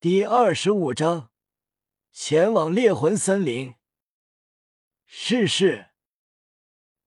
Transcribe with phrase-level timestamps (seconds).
[0.00, 1.32] 第二十五章，
[2.12, 3.74] 前往猎魂森林。
[5.04, 5.86] 是是，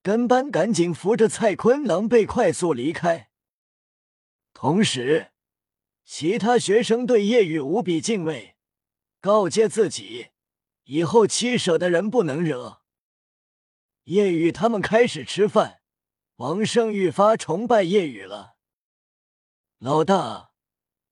[0.04, 3.32] 跟班赶紧扶着蔡坤狼狈快速离开。
[4.52, 5.32] 同时，
[6.04, 8.58] 其他学生对叶雨无比敬畏，
[9.22, 10.32] 告诫自己
[10.84, 12.82] 以后七舍的人不能惹。
[14.04, 15.80] 叶雨他们开始吃饭，
[16.36, 18.58] 王胜愈发崇拜叶雨了。
[19.78, 20.52] 老大，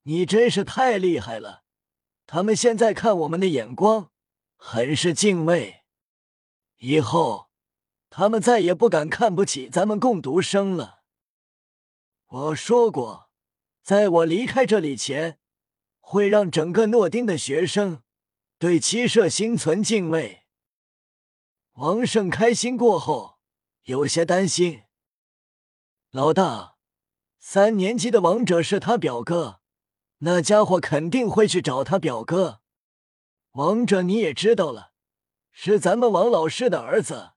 [0.02, 1.64] 你真是太厉害了！
[2.32, 4.12] 他们现在看我们的眼光
[4.56, 5.82] 很是敬畏，
[6.78, 7.50] 以后
[8.12, 11.02] 他们再也不敢看不起咱们共读生了。
[12.28, 13.32] 我说过，
[13.82, 15.40] 在我离开这里前，
[16.00, 18.04] 会让整个诺丁的学生
[18.60, 20.44] 对七社心存敬畏。
[21.78, 23.40] 王胜开心过后，
[23.86, 24.84] 有些担心。
[26.12, 26.76] 老大，
[27.40, 29.59] 三年级的王者是他表哥，
[30.20, 32.62] 那家伙肯定会去找他表哥。
[33.52, 34.92] 王者你也知道了，
[35.52, 37.32] 是咱们王老师的儿子，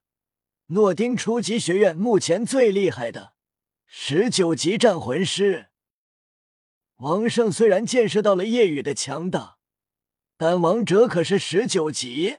[0.67, 3.33] 诺丁初级学院目前最厉害的
[3.85, 5.69] 十九级战魂师。
[6.97, 9.57] 王胜虽然见识到了夜雨的强大，
[10.37, 12.37] 但王者可是十九级。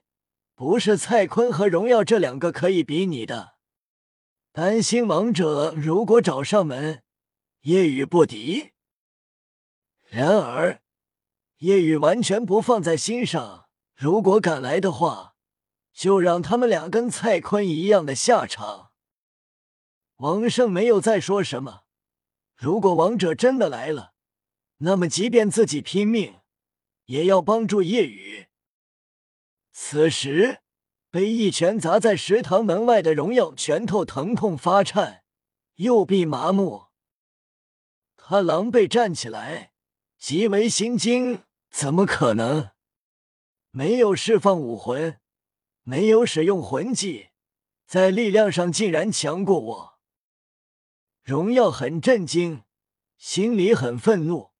[0.56, 3.54] 不是蔡坤和荣耀这两个可以比拟的，
[4.52, 7.02] 担心王者如果找上门，
[7.62, 8.73] 夜雨不敌。
[10.14, 10.80] 然而，
[11.56, 15.34] 夜雨完全不放在心上，如果敢来的话，
[15.92, 18.92] 就让他们俩跟蔡坤一样的下场。
[20.18, 21.80] 王胜没有再说什么。
[22.54, 24.12] 如果王者真的来了，
[24.76, 26.36] 那么即便自己拼命，
[27.06, 28.46] 也要帮助夜雨。
[29.72, 30.60] 此时，
[31.10, 35.24] 被一拳砸在食堂门外的荣耀拳头疼痛发颤，
[35.74, 36.84] 右臂麻木。
[38.16, 39.72] 他狼狈站起来，
[40.26, 41.42] 极为心惊。
[41.70, 42.70] 怎么可能？
[43.72, 45.20] 没有释放武魂，
[45.82, 47.28] 没有使用魂技，
[47.86, 49.98] 在力量上竟然强过我！
[51.22, 52.62] 荣耀很震惊，
[53.18, 54.52] 心里很愤怒，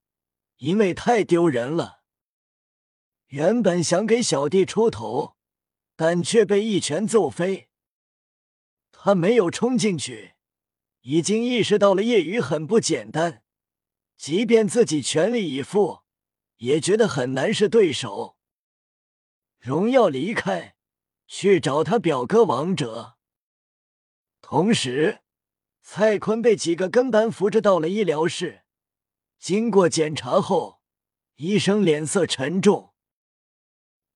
[0.57, 2.03] 因为太丢人了。
[3.29, 5.39] 原本想给小弟出头，
[5.97, 7.71] 但却被一拳揍飞。
[8.93, 10.35] 他没有冲进去，
[11.01, 13.44] 已经意识到了夜雨很不简单，
[14.25, 16.01] 即便自己全力以赴，
[16.57, 18.39] 也觉得很难是对手。
[19.59, 20.77] 荣耀离开，
[21.27, 23.19] 去找他表哥王者。
[24.41, 25.21] 同时，
[25.83, 28.65] 蔡坤被几个跟班扶着到了医疗室。
[29.39, 30.81] 经过检查后，
[31.35, 32.95] 医生脸色沉重。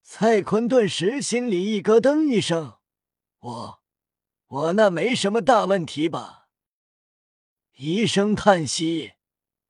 [0.01, 2.79] 蔡坤顿时心里一咯噔一声
[3.41, 3.83] ：“我，
[4.47, 6.47] 我那没什么大问题吧？”
[7.77, 9.13] 医生叹息，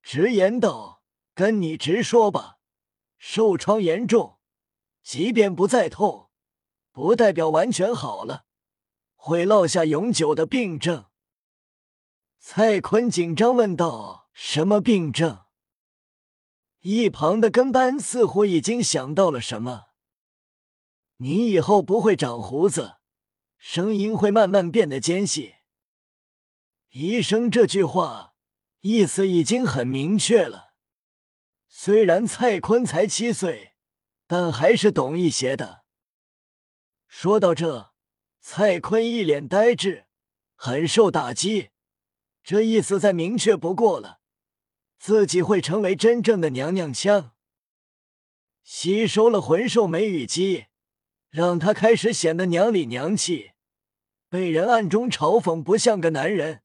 [0.02, 1.02] 直言道
[1.34, 2.58] ：“跟你直说吧，
[3.18, 4.38] 受创严重，
[5.02, 6.30] 即便不再痛，
[6.90, 8.46] 不代表完全好了，
[9.14, 11.06] 会落下永久的病症。”
[12.38, 15.44] 蔡坤紧张问道：“什么病症？”
[16.80, 19.88] 一旁的跟班似乎已经想到了什么。
[21.18, 22.96] 你以后不会长胡子，
[23.58, 25.56] 声音会慢慢变得尖细。
[26.88, 28.29] 医生这句话
[28.80, 30.74] 意思已经很明确了。
[31.68, 33.74] 虽然蔡坤才七岁，
[34.26, 35.84] 但还是懂一些的。
[37.06, 37.92] 说到这，
[38.40, 40.06] 蔡坤一脸呆滞，
[40.54, 41.70] 很受打击。
[42.42, 44.20] 这意思再明确不过了，
[44.98, 47.32] 自己会成为真正的娘娘腔，
[48.62, 50.66] 吸收了魂兽梅雨姬。
[51.28, 53.52] 让他开始显得娘里娘气，
[54.28, 56.62] 被人暗中嘲讽不像个男人，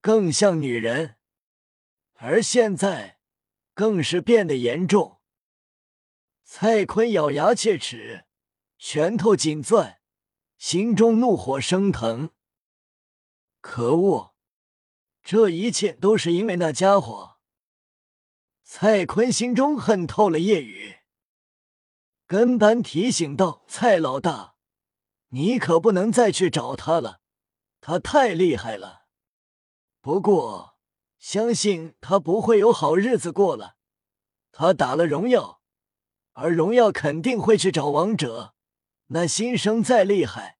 [0.00, 1.14] 更像女人。
[2.22, 3.18] 而现在
[3.72, 5.20] 更是变得严重。
[6.44, 8.26] 蔡坤咬牙切齿，
[8.76, 10.00] 拳头紧攥，
[10.58, 12.30] 心中怒火升腾。
[13.62, 14.34] 可恶！
[15.22, 17.38] 这一切都是因为那家伙。
[18.64, 20.96] 蔡坤心中恨透了叶雨。
[22.26, 24.56] 跟班提醒道：“蔡老大，
[25.28, 27.20] 你可不能再去找他了，
[27.80, 29.06] 他太厉害了。
[30.00, 30.78] 不过，
[31.20, 33.76] 相信他不会有好日子过了。
[34.50, 35.62] 他打了荣耀，
[36.32, 38.54] 而荣耀肯定会去找王者。
[39.08, 40.58] 那新生再厉害，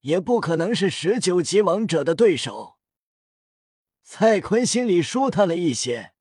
[0.00, 2.76] 也不可能是十九级王者的对手。”
[4.02, 6.14] 蔡坤心里舒坦了一些，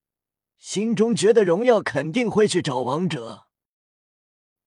[0.58, 3.48] 心中觉得荣耀肯定会去找王者。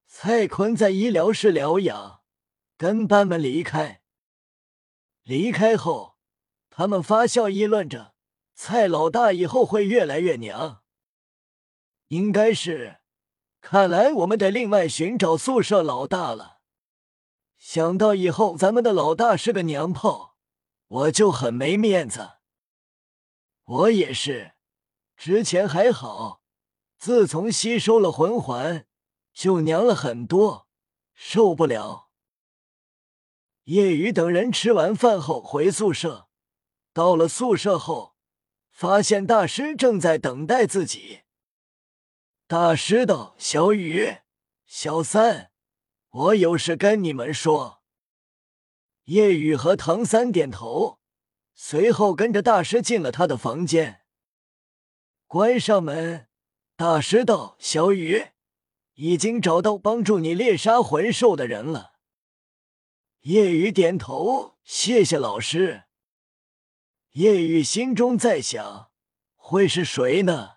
[0.07, 2.23] 蔡坤在医疗室疗养，
[2.77, 4.03] 跟班们离开。
[5.23, 6.17] 离开后，
[6.71, 8.15] 他们发笑议论着
[8.57, 10.83] ：“蔡老大以后会越来越娘。”
[12.09, 12.99] 应该是，
[13.61, 16.61] 看来我们得另外寻找宿舍老大了。
[17.59, 20.37] 想到以后咱们的老大是个娘炮，
[20.87, 22.39] 我就很没面子。
[23.65, 24.55] 我也是，
[25.17, 26.43] 之前还好，
[26.97, 28.87] 自从吸收了魂环，
[29.33, 30.69] 就娘了很多，
[31.13, 32.11] 受不了。
[33.65, 36.29] 叶雨等人吃完饭后回宿舍，
[36.93, 38.16] 到了宿舍后，
[38.77, 41.23] 发现大师正在等待自己。
[42.47, 44.19] 大师道：“小雨、
[44.67, 45.51] 小三，
[46.11, 47.81] 我有事跟你们说。”
[49.05, 50.99] 叶雨和唐三点头，
[51.55, 54.03] 随后跟着大师进了他的房间，
[55.27, 56.29] 关上门。
[56.77, 58.27] 大师道：“小雨，
[58.97, 61.93] 已经找到帮助你猎杀魂兽的人了。”
[63.25, 65.85] 叶雨点头：“谢谢老师。”
[67.17, 68.91] 叶雨心中在想：
[69.37, 70.57] 会是谁呢？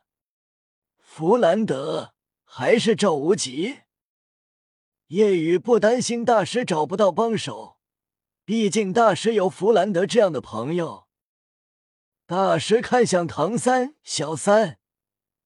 [0.97, 3.77] 弗兰德还是赵无极？
[5.07, 7.77] 叶雨不担心大师找不到帮手，
[8.44, 11.07] 毕竟大师有弗兰德这样的朋友。
[12.25, 14.79] 大师看向唐三、小三，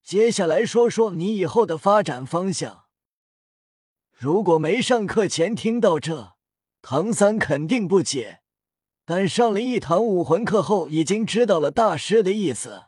[0.01, 2.85] 接下来说说你以后的发展方向。
[4.09, 6.35] 如果没上课前听到这，
[6.81, 8.41] 唐三肯定不解，
[9.05, 12.85] 但上了一堂武魂课后，已经知道了大师的意思。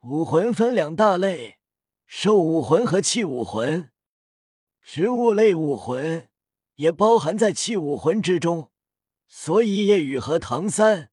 [0.00, 1.58] 武魂分两大类：
[2.06, 3.90] 兽武魂和气武魂。
[4.82, 6.28] 植物类武魂
[6.74, 8.70] 也包含在气武魂之中，
[9.26, 11.10] 所以叶雨和唐三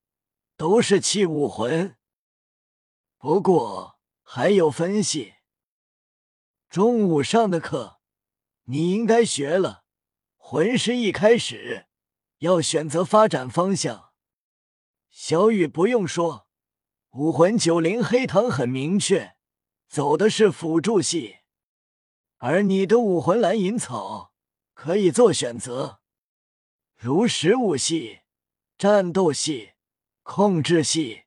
[0.58, 1.96] 都是气武魂。
[3.18, 5.36] 不过还有分析。
[6.70, 8.02] 中午上的课
[8.66, 9.86] 你应该学了，
[10.36, 11.88] 魂师一开始
[12.42, 14.12] 要选择发展方向。
[15.10, 16.48] 小雨不用说。
[17.12, 19.36] 武魂九灵黑糖很明确，
[19.90, 21.40] 走的是辅助系，
[22.38, 24.32] 而你的武魂蓝银草
[24.74, 26.00] 可以做选择，
[26.96, 28.22] 如食物系、
[28.78, 29.72] 战斗系、
[30.24, 31.24] 控制系、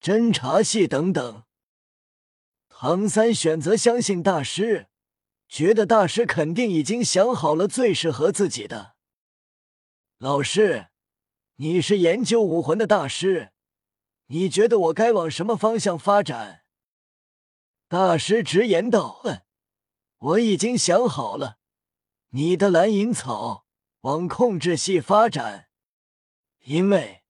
[0.00, 1.44] 侦察系等等。
[2.70, 4.88] 唐三选择相信大师，
[5.46, 8.95] 觉得大师肯定已经想好了最适合自己的。
[10.18, 10.88] 老师，
[11.56, 13.52] 你是研究武魂的大师。
[14.28, 16.64] 你觉得我该往什么方向发展？
[17.86, 19.42] 大师直言道：“嗯，
[20.16, 21.58] 我已经想好了，
[22.30, 23.66] 你的蓝银草
[24.00, 25.68] 往控制系发展，
[26.64, 27.22] 因为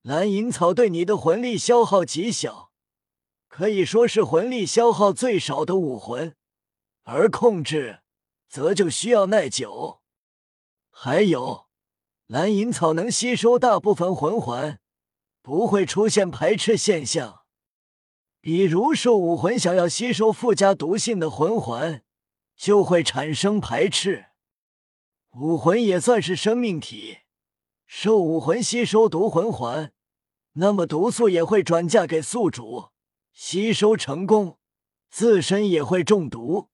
[0.00, 2.72] 蓝银草对你的魂力消耗极小，
[3.48, 6.34] 可以说是魂力消耗最少的武魂，
[7.02, 8.00] 而控制
[8.48, 10.00] 则就需要耐久。
[10.90, 11.63] 还有，
[12.26, 14.80] 蓝银草能吸收大部分魂环。”
[15.44, 17.42] 不会出现排斥现象，
[18.40, 22.02] 比如兽武魂想要吸收附加毒性的魂环，
[22.56, 24.28] 就会产生排斥。
[25.32, 27.18] 武魂也算是生命体，
[27.84, 29.92] 兽武魂吸收毒魂环，
[30.54, 32.88] 那么毒素也会转嫁给宿主，
[33.34, 34.58] 吸收成功，
[35.10, 36.70] 自身也会中毒。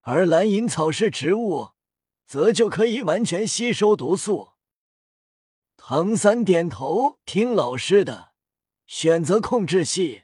[0.00, 1.72] 而蓝银草是植物，
[2.26, 4.53] 则就可以完全吸收毒素。
[5.86, 8.32] 唐三点头，听老师的，
[8.86, 10.22] 选择控制系，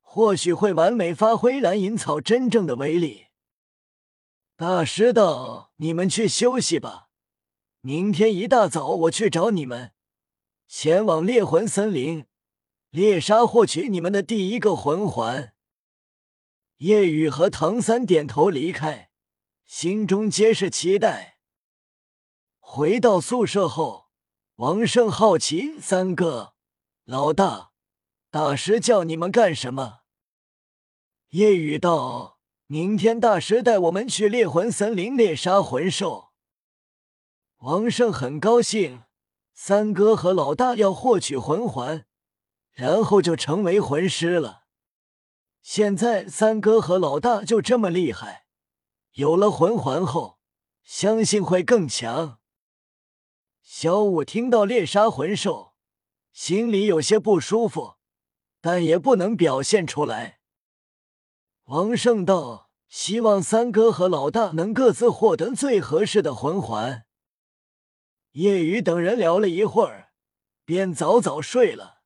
[0.00, 3.26] 或许会完美发挥蓝银草真正的威力。
[4.56, 7.10] 大师道：“你们去休息吧，
[7.82, 9.92] 明天一大早我去找你们，
[10.66, 12.24] 前往猎魂森林，
[12.88, 15.52] 猎杀获取你们的第一个魂环。”
[16.80, 19.10] 夜雨和唐三点头离开，
[19.66, 21.40] 心中皆是期待。
[22.58, 24.03] 回到宿舍后。
[24.56, 26.54] 王胜好奇：“三哥，
[27.04, 27.72] 老大，
[28.30, 30.02] 大师叫你们干什么？”
[31.30, 36.28] 夜雨道：“明天大师带我们去猎魂森林猎杀魂兽。”
[37.66, 39.02] 王胜很高兴，
[39.52, 42.06] 三哥和老大要获取魂环，
[42.70, 44.66] 然后就成为魂师了。
[45.62, 48.46] 现在三哥和老大就这么厉害，
[49.14, 50.38] 有了魂环后，
[50.84, 52.38] 相信会更强。
[53.66, 55.72] 小五听到猎杀魂兽，
[56.32, 57.94] 心里有些不舒服，
[58.60, 60.40] 但也不能表现出来。
[61.64, 67.06] 王胜道：“希望三哥和老大能各自获得最合适的魂环。”
[68.32, 70.12] 叶雨等人聊了一会儿，
[70.66, 72.02] 便早早睡了。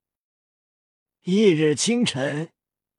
[1.23, 2.53] 翌日清晨，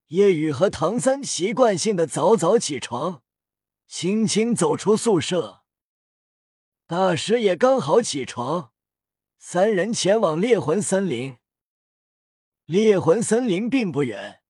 [0.08, 3.24] 叶雨和唐三习惯性的早早起床，
[3.88, 5.59] 轻轻走出宿舍。
[6.90, 8.74] 大师也刚好起床，
[9.38, 11.38] 三人前往猎魂森林。
[12.66, 14.42] 猎魂森林并不远，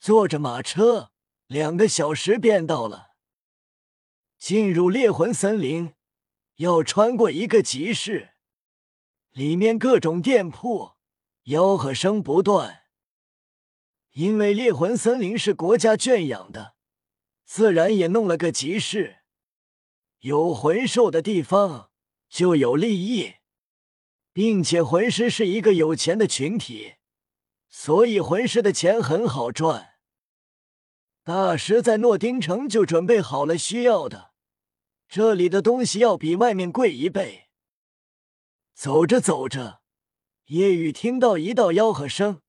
[0.00, 1.12] 坐着马车
[1.46, 3.10] 两个小时便到了。
[4.36, 5.94] 进入猎魂森林，
[6.56, 8.30] 要穿过一个集市，
[9.30, 10.94] 里面各种店铺，
[11.44, 12.82] 吆喝声不断。
[14.10, 16.74] 因为猎魂森林是国家圈养的，
[17.44, 19.18] 自然也弄了个集市。
[20.26, 21.92] 有魂兽的地方
[22.28, 23.34] 就有利益，
[24.32, 26.94] 并且魂师是一个有钱的群体，
[27.68, 30.00] 所以魂师的钱很好赚。
[31.22, 34.32] 大师在诺丁城就准备好了需要的，
[35.06, 37.46] 这里的东西要比外面贵一倍。
[38.74, 39.80] 走着走着，
[40.46, 42.42] 夜雨听到一道吆喝声，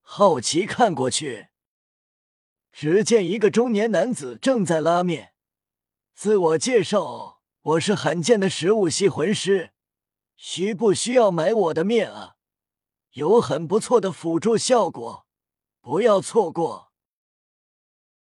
[0.00, 1.48] 好奇看过去，
[2.72, 5.34] 只见一个中年男子正在拉面，
[6.20, 9.70] 自我介绍：“我是罕见的食物系魂师，
[10.34, 12.34] 需不需要买我的面啊？
[13.12, 15.28] 有很不错的辅助效果，
[15.80, 16.87] 不要错过。”